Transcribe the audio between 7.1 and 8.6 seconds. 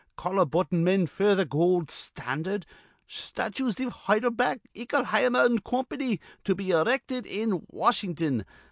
in Washington.